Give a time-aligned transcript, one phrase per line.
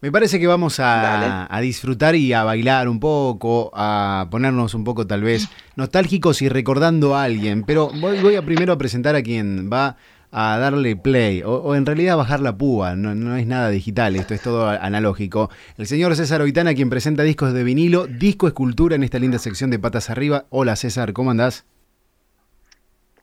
[0.00, 5.06] Me parece que vamos a, disfrutar y a bailar un poco, a ponernos un poco
[5.06, 9.70] tal vez nostálgicos y recordando a alguien, pero voy, a primero a presentar a quien
[9.72, 9.96] va
[10.30, 14.42] a darle play, o, en realidad bajar la púa, no, es nada digital, esto es
[14.42, 15.48] todo analógico.
[15.78, 19.70] El señor César Oitana, quien presenta discos de vinilo, disco escultura en esta linda sección
[19.70, 20.44] de Patas Arriba.
[20.50, 21.64] Hola César, ¿cómo andás?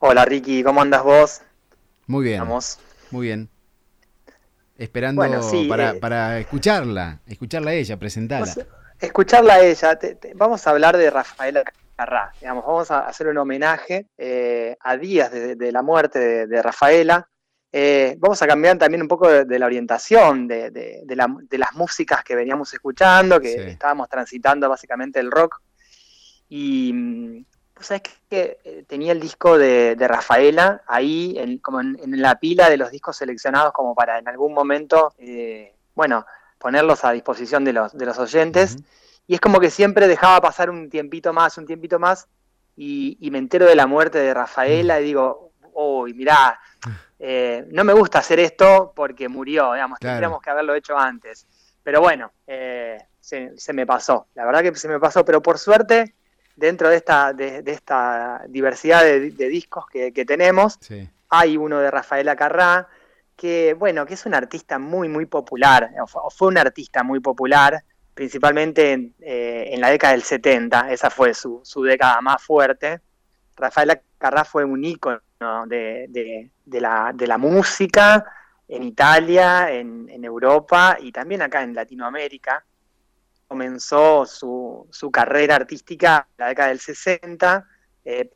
[0.00, 1.42] Hola Ricky, ¿cómo andas vos?
[2.06, 2.40] Muy bien.
[2.40, 2.78] Vamos.
[3.10, 3.48] Muy bien
[4.78, 5.22] esperando
[5.68, 8.54] para, eh, para, escucharla, escucharla a ella, presentarla.
[8.98, 9.98] Escucharla a ella.
[10.34, 11.62] vamos a hablar de Rafaela
[11.96, 12.32] Carrá.
[12.40, 17.28] Digamos, vamos a hacer un homenaje eh, a días de, la muerte de, Rafaela.
[17.72, 21.04] Eh, vamos a cambiar también un poco de, la orientación de,
[21.50, 25.60] las músicas que veníamos escuchando, que estábamos transitando básicamente el rock.
[26.48, 27.44] Y
[27.82, 32.70] mm, sabes que eh, tenía el disco de, Rafaela ahí, en, como en, la pila
[32.70, 36.24] de los discos seleccionados, como para en algún momento, eh, bueno,
[36.58, 38.76] ponerlos a disposición de los, de los oyentes.
[39.26, 42.28] Y es como que siempre dejaba pasar un tiempito más, un tiempito más,
[42.76, 46.58] y, me entero de la muerte de Rafaela y digo, uy, mirá,
[47.18, 51.46] eh, no me gusta hacer esto porque murió, digamos, tendríamos que haberlo hecho antes.
[51.82, 56.14] Pero bueno, se, se me pasó, la verdad que se me pasó, pero por suerte
[56.62, 60.78] dentro de esta, de, esta diversidad de, discos que, tenemos,
[61.28, 62.86] hay uno de Rafaela Carrá,
[63.36, 67.82] que bueno, que es un artista muy, muy popular, o fue un artista muy popular,
[68.14, 73.00] principalmente en, eh, la década del 70, esa fue su, década más fuerte.
[73.56, 75.20] Rafaela Carrá fue un ícono
[75.66, 78.24] de, la, música
[78.68, 82.64] en Italia, en, en Europa y también acá en Latinoamérica
[83.52, 87.68] comenzó su, su carrera artística en la década del 60,
[88.02, 88.30] eh,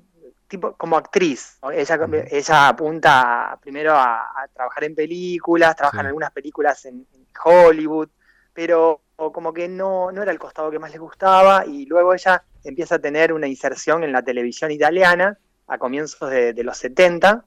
[0.46, 1.58] tipo, como actriz.
[1.72, 1.98] Ella,
[2.30, 7.06] ella apunta primero a, trabajar en películas, trabaja en algunas películas en,
[7.42, 8.10] Hollywood,
[8.52, 12.42] pero como que no, no era el costado que más le gustaba y luego ella
[12.64, 17.42] empieza a tener una inserción en la televisión italiana a comienzos de, de los 70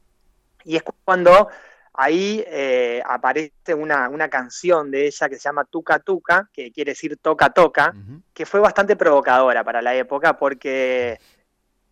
[0.64, 1.50] y es cuando
[2.00, 7.18] ahí eh, aparece una, canción de ella que se llama Tuca Tuca, que quiere decir
[7.18, 7.94] toca toca,
[8.34, 11.20] que fue bastante provocadora para la época porque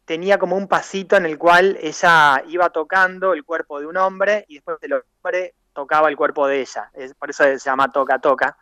[0.05, 4.45] tenía como un pasito en el cual ella iba tocando el cuerpo de un hombre
[4.47, 6.89] y después el hombre tocaba el cuerpo de ella.
[7.19, 8.57] por eso se llama toca toca.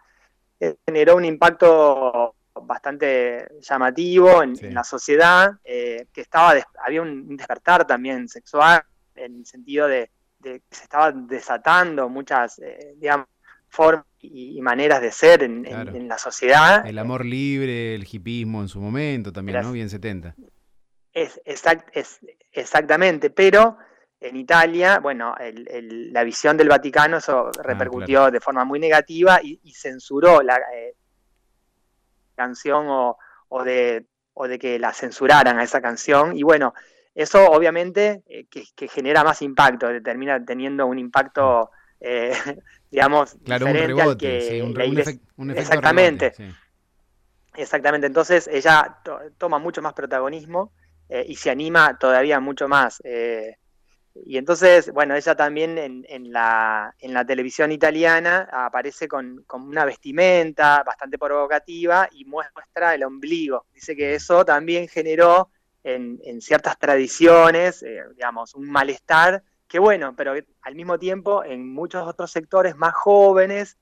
[0.60, 7.86] Eh, generó un impacto bastante llamativo en, la sociedad, eh, que estaba había un despertar
[7.86, 10.10] también sexual en el sentido de
[10.46, 13.28] se estaban desatando muchas, eh, digamos,
[13.68, 16.86] formas y, maneras de ser en, la sociedad.
[16.86, 19.72] El amor libre, el hipismo en su momento también, ¿no?
[19.72, 20.36] Bien 70.
[21.14, 21.40] Es,
[22.52, 23.78] exactamente, pero
[24.20, 29.60] en Italia, bueno, la visión del Vaticano eso ah, repercutió de forma muy negativa y,
[29.74, 30.96] censuró la eh,
[32.36, 33.18] canción o,
[33.50, 36.36] o, de, o de que la censuraran a esa canción.
[36.38, 36.74] Y bueno,
[37.16, 41.72] eso obviamente eh, que, genera más impacto, termina teniendo un impacto,
[42.02, 42.34] eh,
[42.92, 44.62] digamos, diferente al que
[45.38, 46.34] un, Exactamente.
[47.56, 48.98] Exactamente, entonces ella
[49.38, 50.74] toma mucho más protagonismo
[51.08, 53.02] eh, y se anima todavía mucho más.
[54.26, 59.86] y entonces, bueno, ella también en, la, en la televisión italiana aparece con, con, una
[59.86, 63.68] vestimenta bastante provocativa y muestra el ombligo.
[63.74, 65.50] Dice que eso también generó
[65.86, 72.08] en, ciertas tradiciones, eh, digamos, un malestar que bueno, pero al mismo tiempo en muchos
[72.08, 73.78] otros sectores más jóvenes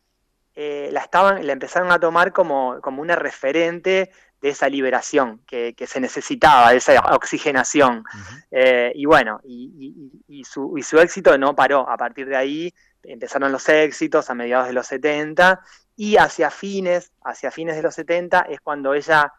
[0.56, 5.76] eh, la, estaban, la empezaron a tomar como, como una referente de esa liberación que,
[5.88, 8.04] se necesitaba, de esa oxigenación.
[8.52, 11.90] Eh, y bueno, y, su, y, su, éxito no paró.
[11.90, 15.62] A partir de ahí empezaron los éxitos a mediados de los 70
[15.96, 19.34] y hacia fines, hacia fines de los 70 es cuando ella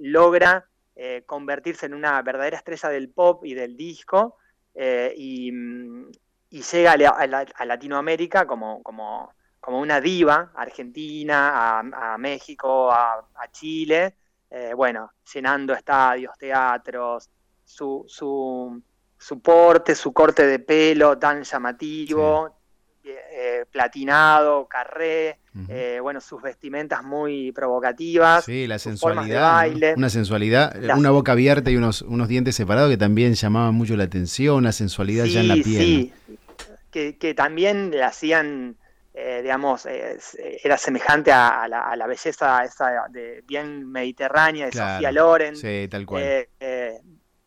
[0.00, 0.68] logra
[1.00, 4.34] eh, convertirse en una verdadera estrella del pop y del disco
[4.74, 5.14] eh,
[5.52, 6.10] mm,
[6.50, 14.16] y, llega a, Latinoamérica como, como, como, una diva, Argentina, a, México, a, Chile,
[14.50, 17.30] eh, bueno, llenando estadios, teatros,
[17.64, 18.82] su, su,
[19.16, 22.57] su, porte, su corte de pelo tan llamativo,
[23.10, 25.38] eh, platinado, carré,
[25.68, 28.44] eh, bueno, sus vestimentas muy provocativas.
[28.44, 29.66] Sí, la sensualidad.
[29.96, 34.04] Una sensualidad, una boca abierta y unos, unos dientes separados que también llamaban mucho la
[34.04, 35.64] atención, una sensualidad ya en la piel.
[35.66, 36.12] Sí,
[36.90, 38.76] que, también le hacían,
[39.14, 45.56] eh, digamos, era semejante a, la, belleza esa de bien mediterránea de Sofía Loren.
[45.56, 46.48] Sí, tal cual.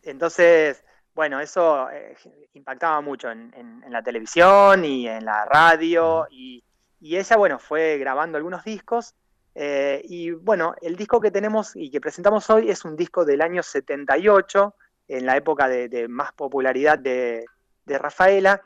[0.02, 2.16] entonces bueno, eso eh,
[2.54, 6.64] impactaba mucho en, la televisión y en la radio y,
[7.00, 9.14] y ella, bueno, fue grabando algunos discos.
[9.54, 13.62] y bueno, el disco que tenemos y que presentamos hoy es un disco del año
[13.62, 14.74] 78,
[15.08, 17.44] en la época de, más popularidad de,
[17.86, 18.62] Rafaela.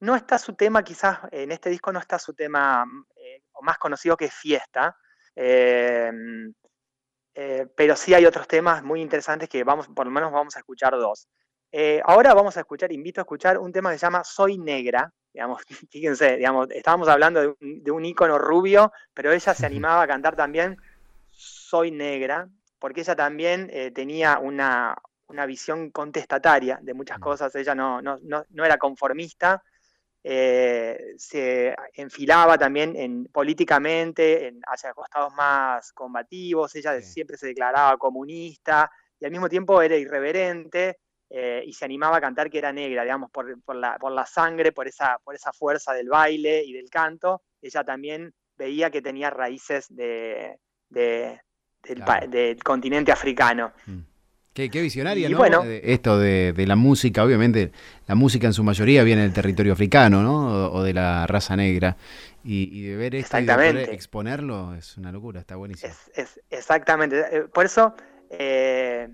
[0.00, 2.84] No está su tema, quizás en este disco no está su tema
[3.52, 4.94] o más conocido que Fiesta,
[5.34, 6.12] pero
[7.96, 11.26] sí hay otros temas muy interesantes que vamos, por lo menos vamos a escuchar dos.
[11.78, 15.12] Eh, ahora vamos a escuchar, invito a escuchar un tema que se llama Soy Negra.
[15.30, 17.48] Digamos, fíjense, digamos, estábamos hablando de
[17.92, 20.78] un, de ícono rubio, pero ella se animaba a cantar también
[21.28, 24.96] Soy Negra, porque ella también eh, tenía una,
[25.46, 27.54] visión contestataria de muchas cosas.
[27.54, 29.62] Ella no, no, era conformista,
[30.24, 36.74] eh, se enfilaba también en, políticamente en, hacia costados más combativos.
[36.74, 38.90] Ella siempre se declaraba comunista
[39.20, 41.00] y al mismo tiempo era irreverente.
[41.28, 44.72] Eh, y se animaba a cantar que era negra, digamos, por, la, por, la, sangre,
[44.72, 47.42] por esa, por esa fuerza del baile y del canto.
[47.60, 50.58] Ella también veía que tenía raíces de,
[50.88, 53.72] del, continente africano.
[53.86, 54.00] Mm.
[54.54, 55.36] Qué, visionaria, ¿no?
[55.36, 57.72] Bueno, Esto de, la música, obviamente,
[58.06, 60.72] la música en su mayoría viene del territorio africano, ¿no?
[60.72, 61.94] O, de la raza negra.
[62.42, 63.50] Y, de ver esto y
[63.92, 65.92] exponerlo es una locura, está buenísimo.
[66.14, 67.22] Es, exactamente.
[67.30, 67.94] Eh, por eso,
[68.30, 69.08] eh,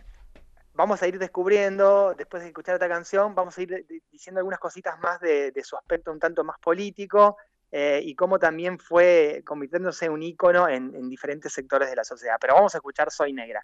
[0.74, 4.98] vamos a ir descubriendo, después de escuchar esta canción, vamos a ir diciendo algunas cositas
[5.00, 7.36] más de, su aspecto un tanto más político
[7.70, 12.36] eh, y cómo también fue convirtiéndose en un ícono en diferentes sectores de la sociedad.
[12.40, 13.62] Pero vamos a escuchar Soy Negra.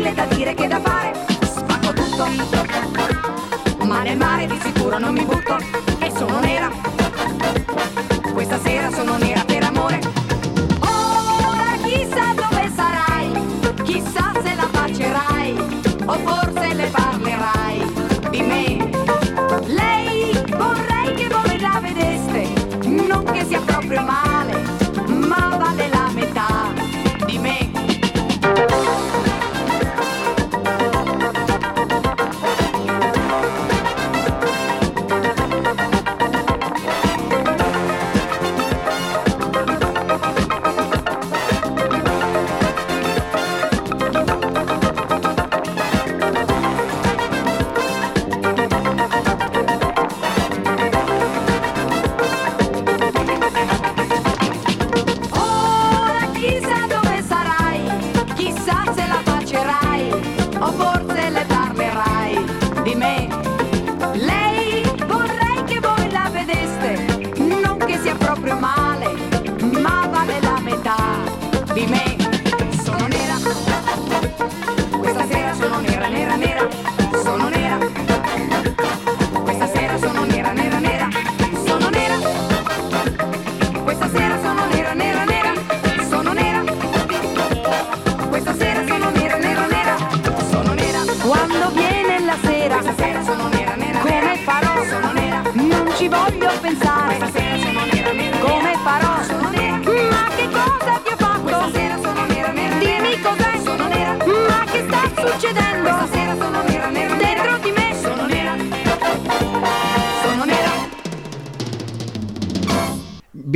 [0.00, 1.12] mille da dire che da fare,
[1.44, 2.26] spacco tutto.
[3.84, 5.89] Mare mare di sicuro non mi butto.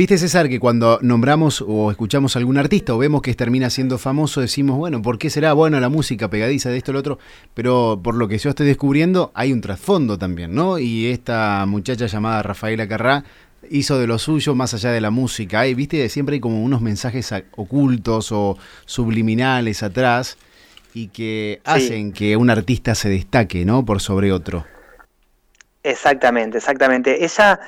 [0.05, 3.97] Viste César que cuando nombramos o escuchamos a algún artista o vemos que termina siendo
[3.97, 7.17] famoso decimos, bueno, ¿por qué será bueno la música pegadiza de esto o lo otro?
[7.55, 10.77] Pero por lo que yo estoy descubriendo hay un trasfondo también, ¿no?
[10.77, 13.23] Y esta muchacha llamada Rafaela Carrá
[13.71, 15.65] hizo de lo suyo más allá de la música.
[15.65, 20.37] Y viste, siempre hay como unos mensajes ocultos o subliminales atrás
[20.93, 23.83] y que hacen que un artista se destaque, ¿no?
[23.83, 24.67] Por sobre otro.
[25.81, 27.25] Exactamente, exactamente.
[27.25, 27.59] Ella,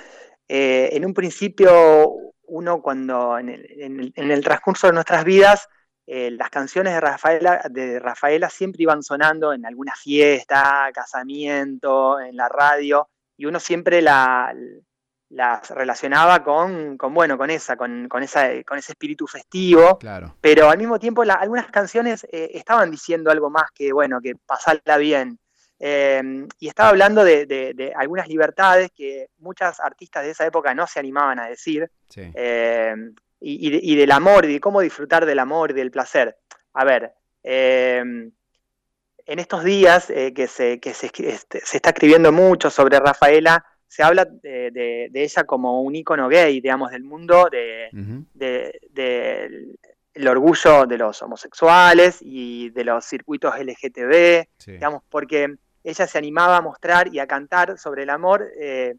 [0.47, 5.23] eh, en un principio, uno cuando en el, en el- en el transcurso de nuestras
[5.23, 5.67] vidas,
[6.05, 12.35] eh, las canciones de Rafaela, de Rafaela siempre iban sonando en alguna fiesta, casamiento, en
[12.35, 14.53] la radio, y uno siempre la,
[15.29, 20.35] las relacionaba con, con, bueno, con esa, con, con esa, con ese espíritu festivo, Claro.
[20.39, 24.35] pero al mismo tiempo la- algunas canciones eh, estaban diciendo algo más que, bueno, que
[24.35, 25.37] pasarla bien.
[25.79, 30.73] Eh, y estaba hablando de, de- de algunas libertades que muchas artistas de esa época
[30.73, 32.21] no se animaban a decir, Sí.
[32.33, 32.95] eh,
[33.39, 36.35] y, y de- y del amor, y de cómo disfrutar del amor y del placer.
[36.73, 37.99] A ver, eh,
[39.29, 43.63] en estos días eh, que, se, que se, este, se está escribiendo mucho sobre Rafaela,
[43.87, 47.89] se habla de, de- ella como un ícono gay, digamos, del mundo de,
[50.13, 54.71] el orgullo de los homosexuales y de los circuitos LGTB, Sí.
[54.73, 55.55] digamos, porque
[55.89, 58.95] ella se animaba a mostrar y a cantar sobre el amor, eh,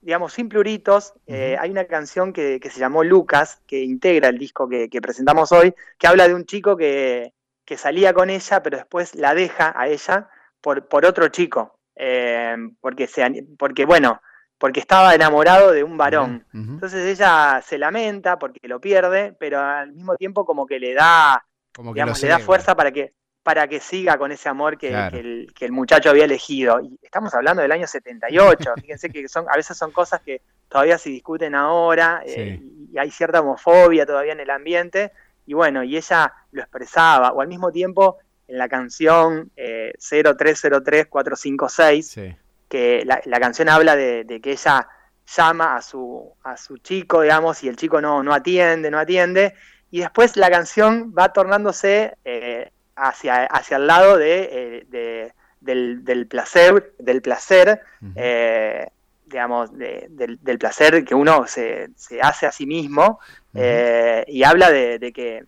[0.00, 1.14] digamos, sin pluritos.
[1.26, 5.00] Eh, hay una canción que, que se llamó Lucas, que integra el disco que, que
[5.00, 7.32] presentamos hoy, que habla de un chico que,
[7.64, 10.28] que salía con ella, pero después la deja a ella
[10.60, 14.20] por, por otro chico, eh, porque, se, ani- porque, bueno,
[14.58, 16.46] porque estaba enamorado de un varón.
[16.74, 21.44] Entonces ella se lamenta porque lo pierde, pero al mismo tiempo como que le da,
[21.74, 23.14] Como que lo digamos, le da fuerza para que,
[23.46, 25.12] para que siga con ese amor que, Claro.
[25.12, 26.80] que el, que el muchacho había elegido.
[26.80, 30.98] Y estamos hablando del año 78, fíjense que son, a veces son cosas que todavía
[30.98, 32.60] se discuten ahora, eh,
[32.92, 35.12] y hay cierta homofobia todavía en el ambiente,
[35.46, 42.02] y bueno, y ella lo expresaba, o al mismo tiempo en la canción eh, 0303456,
[42.02, 42.36] Sí.
[42.68, 44.88] que la, la canción habla de, de que ella
[45.36, 49.54] llama a su, a su chico, digamos, y el chico no, no atiende, no atiende,
[49.90, 56.04] y después la canción va tornándose eh, hacia, hacia el lado de, eh, de- del,
[56.04, 57.80] del placer, del placer,
[58.14, 58.86] eh,
[59.24, 63.18] digamos, de- del, del placer que uno se, se hace a sí mismo,
[63.54, 65.44] eh, y habla de, de que,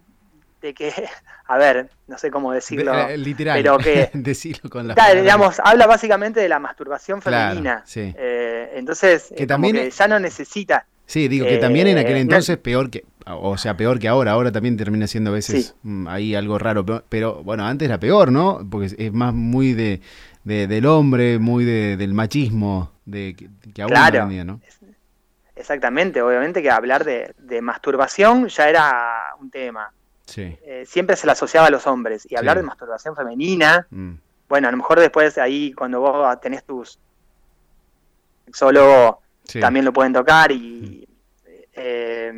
[0.61, 0.93] de que,
[1.47, 3.59] a ver, no sé cómo decirlo, De- eh, literal.
[3.63, 5.23] pero que- Decirlo con palabras.
[5.23, 7.83] digamos, habla básicamente de la masturbación Claro, femenina.
[7.87, 8.13] sí.
[8.17, 10.87] Eh, entonces, Que también que ya no necesita.
[11.09, 14.33] Sí, digo que también en aquel Eh, entonces peor que, o sea, peor que ahora,
[14.33, 15.73] ahora también termina siendo a veces Sí.
[15.83, 18.61] mm, ahí algo raro, pero, pero, bueno, antes era peor, ¿no?
[18.71, 20.03] Porque es más muy de,
[20.45, 24.27] de- del hombre, muy de- del machismo, de que, que aún Claro.
[24.29, 24.61] día, ¿no?
[25.57, 29.91] Exactamente, obviamente que hablar de, de masturbación ya era un tema.
[30.27, 30.57] Sí.
[30.63, 32.27] Eh, siempre se le asociaba a los hombres.
[32.31, 32.61] Y hablar Sí.
[32.61, 34.13] de masturbación femenina, mm,
[34.47, 36.99] bueno, a lo mejor después ahí cuando vos tenés tus
[38.45, 39.59] sexólogo sí.
[39.61, 41.09] también lo pueden tocar y
[41.75, 42.33] eh,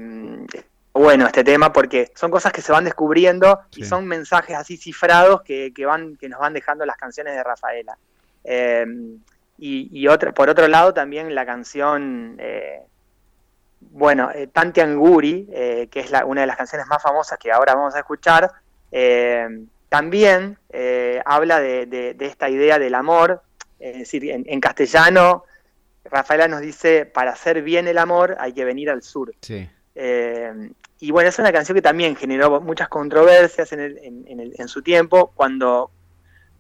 [0.92, 5.42] bueno este tema porque son cosas que se van descubriendo y son mensajes así cifrados
[5.42, 7.96] que, que van que nos van dejando las canciones de Rafaela.
[8.44, 8.86] Eh,
[9.58, 12.80] y, por otro lado también la canción eh,
[13.80, 15.46] bueno eh, Tanti Anguri
[15.90, 18.50] que es la, una de las canciones más famosas que ahora vamos a escuchar
[18.90, 19.46] eh,
[19.90, 20.56] también
[21.26, 23.42] habla de, de- de esta idea del amor
[23.78, 25.44] es decir en- en castellano
[26.04, 29.34] Rafaela nos dice, para hacer bien el amor hay que venir al sur.
[29.42, 29.68] Sí.
[29.94, 34.40] Eh, y bueno, es una canción que también generó muchas controversias en, el- en- en
[34.40, 35.90] el- en su tiempo, cuando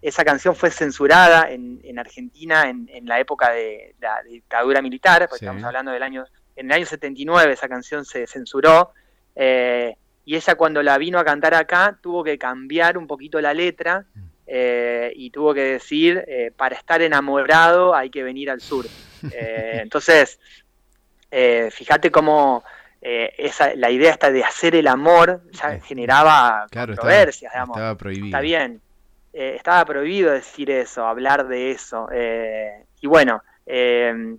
[0.02, 5.40] esa canción fue censurada en, en Argentina en, la época de la dictadura militar, porque
[5.40, 5.44] Sí.
[5.44, 6.24] estamos hablando del año,
[6.56, 8.92] en el año 79 esa canción se censuró,
[9.36, 13.52] eh, y ella cuando la vino a cantar acá tuvo que cambiar un poquito la
[13.54, 14.04] letra
[14.46, 18.86] eh, y tuvo que decir, eh, para estar enamorado hay que venir al sur.
[19.32, 20.38] Eh, entonces,
[21.30, 22.64] eh, fíjate cómo
[23.02, 27.52] eh, esa, la idea esta de hacer el amor ya Eh, generaba Claro, estaba, controversias,
[27.52, 27.76] digamos.
[27.76, 28.26] estaba prohibido.
[28.26, 28.80] Está bien,
[29.32, 32.08] eh, estaba prohibido decir eso, hablar de eso.
[32.12, 34.36] eh, y bueno, eh,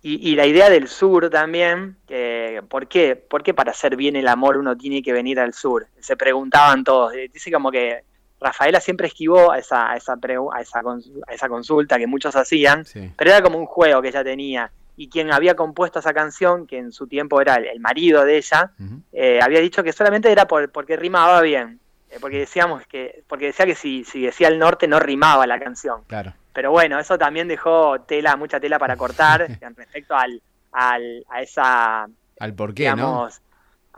[0.00, 3.16] y, y la idea del sur también, que, ¿por qué?
[3.16, 5.88] ¿Por qué para hacer bien el amor uno tiene que venir al sur?
[6.00, 7.12] Se preguntaban todos.
[7.14, 8.04] eh, Dice como que
[8.40, 10.80] Rafaela siempre esquivó a esa, a esa, a esa,
[11.26, 13.10] a esa consulta que muchos hacían, Sí.
[13.16, 14.70] pero era como un juego que ella tenía.
[15.00, 18.36] y quien había compuesto esa canción, que en su tiempo era el, el marido de
[18.36, 18.72] ella,
[19.12, 21.78] eh, había dicho que solamente era por, porque rimaba bien,
[22.10, 25.60] eh, porque decíamos que, porque decía que si, si decía el norte no rimaba la
[25.60, 26.02] canción.
[26.08, 26.32] Claro.
[26.52, 30.42] Pero bueno, eso también dejó tela, mucha tela para cortar respecto al,
[30.72, 32.08] al, a esa
[32.40, 32.96] Al porqué, ¿no?
[32.96, 33.40] digamos,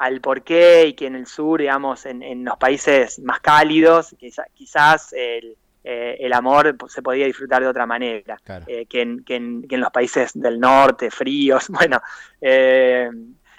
[0.01, 4.47] al porqué y que en el sur, digamos, en, en los países más cálidos, quizá-
[4.55, 8.65] quizás el, eh, el amor se podía disfrutar de otra manera Claro.
[8.67, 11.67] eh, que, en, que en- que en los países del norte, fríos.
[11.89, 12.01] Bueno,
[12.41, 13.11] eh,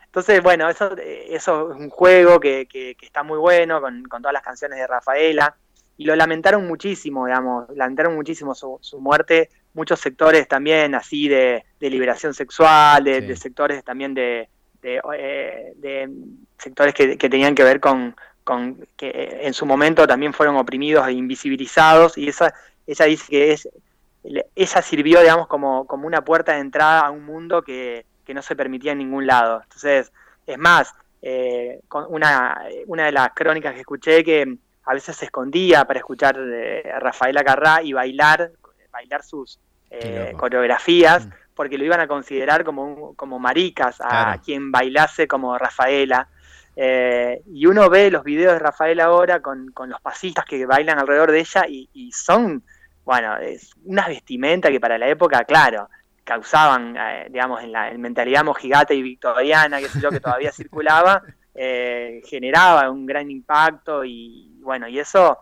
[0.05, 4.21] entonces, bueno, eso, eso es un juego que, que- que está muy bueno con, con
[4.21, 5.55] todas las canciones de Rafaela
[5.97, 9.49] y lo lamentaron muchísimo, digamos, lamentaron muchísimo su, su muerte.
[9.73, 13.27] Muchos sectores también así de, de liberación sexual, de, Sí.
[13.27, 14.49] de sectores también de,
[14.81, 16.09] de, eh, de
[16.57, 21.07] sectores que, que tenían que ver con, con que en su momento también fueron oprimidos
[21.07, 22.53] e invisibilizados y esa
[22.87, 23.69] ella dice que es
[24.55, 28.41] ella sirvió digamos como, como una puerta de entrada a un mundo que, que no
[28.41, 30.11] se permitía en ningún lado entonces
[30.47, 35.25] es más eh, con una, una de las crónicas que escuché que a veces se
[35.25, 38.51] escondía para escuchar eh, a Rafaela Carrá y bailar
[38.91, 39.59] bailar sus
[39.91, 41.31] eh, coreografías Mm.
[41.61, 44.41] Porque lo iban a considerar como, un- como maricas a Claro.
[44.43, 46.27] quien bailase como Rafaela.
[46.75, 50.97] Eh, y uno ve los videos de Rafaela ahora con, con los pasistas que bailan
[50.97, 52.63] alrededor de ella y, y son,
[53.05, 55.87] bueno, es unas vestimentas que para la época, claro,
[56.23, 60.51] causaban, eh, digamos, en la en mentalidad mojigata y victoriana, qué sé yo, que todavía
[60.59, 61.21] circulaba,
[61.53, 65.37] eh, generaba un gran impacto y bueno, y eso,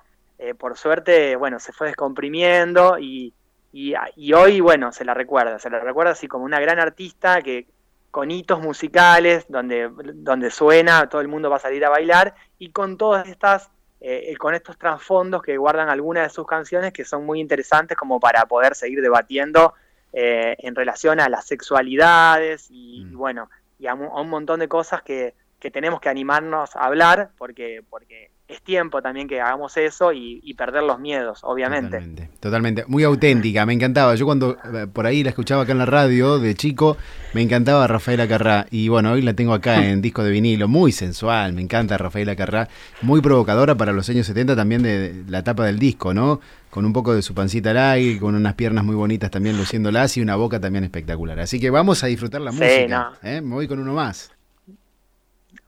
[0.58, 3.34] por suerte, bueno, se fue descomprimiendo y,
[3.72, 7.42] y, y hoy, bueno, se la recuerda, se la recuerda así como una gran artista
[7.42, 7.68] que
[8.12, 12.72] con hitos musicales, donde, donde suena, todo el mundo va a salir a bailar, y
[12.72, 13.70] con todas estas,
[14.02, 18.20] eh, con estos trasfondos que guardan algunas de sus canciones que son muy interesantes como
[18.20, 19.74] para poder seguir debatiendo
[20.12, 23.12] eh, en relación a las sexualidades y, Mm.
[23.12, 27.32] y bueno, y a un montón de cosas que, que tenemos que animarnos a hablar
[27.38, 31.98] porque, porque es tiempo también que hagamos eso y, y perder los miedos, obviamente.
[31.98, 32.84] Totalmente, totalmente.
[32.88, 34.16] Muy auténtica, me encantaba.
[34.16, 36.98] Yo cuando eh, por ahí la escuchaba acá en la radio de chico,
[37.36, 38.66] me encantaba Rafaela Carrá.
[38.72, 42.36] Y bueno, hoy la tengo acá en disco de vinilo, muy sensual, me encanta Rafaela
[42.36, 42.68] Carrá.
[43.04, 46.40] Muy provocadora para los años 70 también de la tapa del disco, ¿no?
[46.72, 50.18] Con un poco de su pancita al aire, con unas piernas muy bonitas también luciéndolas
[50.18, 51.40] y una boca también espectacular.
[51.40, 52.88] Así que vamos a disfrutar la Sí, música.
[53.22, 53.30] no.
[53.30, 53.42] ¿eh?
[53.42, 54.32] Me voy con uno más,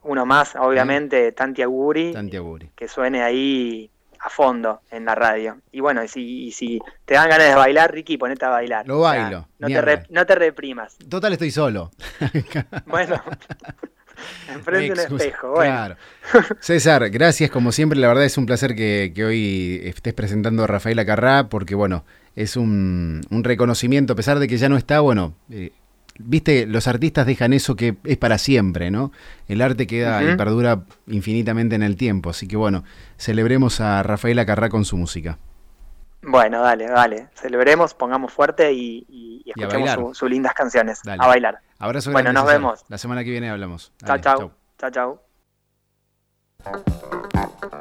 [0.03, 2.71] Uno más, obviamente, Tanti Aguri, Tanti Aguri.
[2.75, 5.57] que suene ahí a fondo en la radio.
[5.71, 8.87] Y bueno, y si, y si te dan ganas de bailar, Ricky, ponete a bailar.
[8.87, 10.07] Lo bailo, no, te re- hablar.
[10.09, 10.97] no te reprimas.
[11.09, 11.91] Total, estoy solo.
[12.85, 13.21] Bueno,
[14.53, 15.51] enfrente un espejo.
[15.51, 15.95] Bueno, Claro.
[16.59, 17.99] César, gracias como siempre.
[17.99, 22.05] La verdad es un placer que, que hoy estés presentando a Rafaela Carrá porque, bueno,
[22.35, 25.71] es un, un reconocimiento, a pesar de que ya no está, bueno, eh,
[26.23, 29.11] viste, los artistas dejan eso que es para siempre, ¿no?
[29.47, 32.29] El arte queda y perdura infinitamente en el tiempo.
[32.29, 32.83] Así que, bueno,
[33.17, 35.37] celebremos a Rafaela Carrá con su música.
[36.23, 37.27] bueno, dale, dale.
[37.33, 41.01] Celebremos, pongamos fuerte y, y- escuchemos su- sus lindas canciones.
[41.03, 41.23] Dale.
[41.23, 41.59] A bailar.
[41.79, 42.85] Abrazo Bueno, nos vemos.
[42.89, 43.91] La semana que viene hablamos.
[43.99, 44.51] Chao, Dale, chao.
[44.77, 45.23] Chao, chao.
[46.63, 47.77] Se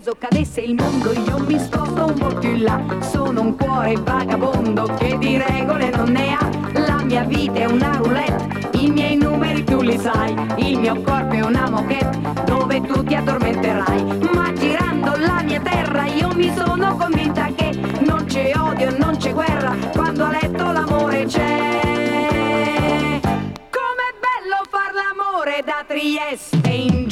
[0.00, 2.80] caso cadesse il mondo io mi sposto un po' più in là.
[3.00, 6.48] Sono un cuore vagabondo che di regole non ne ha.
[6.86, 10.34] La mia vita è una roulette, i miei numeri tu li sai.
[10.56, 14.30] Il mio corpo è una moquette dove tu ti addormenterai.
[14.32, 19.34] Ma girando la mia terra io mi sono convinta che Non c'è odio, non c'è
[19.34, 19.76] guerra.
[19.92, 23.20] Quando a letto l'amore c'è.
[23.68, 27.09] Com'è bello far l'amore da Trieste in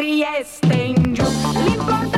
[0.00, 2.09] Trieste in giù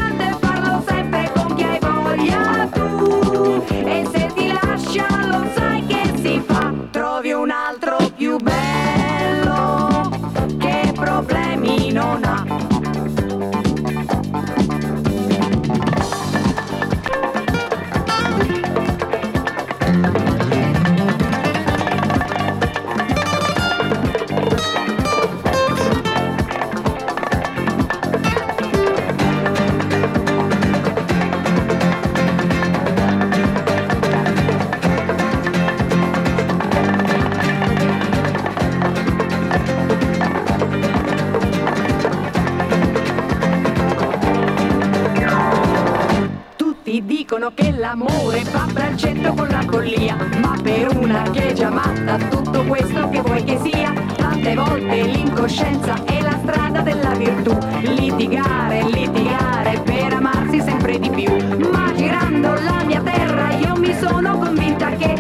[47.33, 52.19] dicono che l'amore va braccetto con la follia, ma per una che è già matta
[52.29, 58.85] tutto questo che vuoi che sia, tante volte l'incoscienza è la strada della virtù, litigare,
[58.85, 64.91] litigare per amarsi sempre di più, ma girando la mia terra io mi sono convinta
[64.91, 65.15] che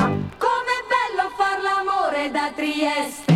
[0.00, 3.29] Come bello far l'amore da Trieste!